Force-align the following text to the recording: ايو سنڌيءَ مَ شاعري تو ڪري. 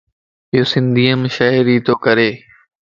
ايو 0.53 0.65
سنڌيءَ 0.71 1.17
مَ 1.19 1.21
شاعري 1.35 1.77
تو 1.85 1.93
ڪري. 2.03 2.29